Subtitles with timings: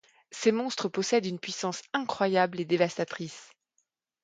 [0.31, 3.51] Ces monstres possèdent une puissance incroyable et dévastatrice.